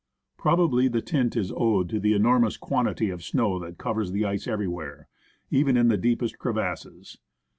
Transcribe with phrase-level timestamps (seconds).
[0.35, 4.47] Probably the tint is owed to the enormous quantity of snow that covers the ice
[4.47, 5.07] everywhere,
[5.51, 7.19] even in the deepest crevasses.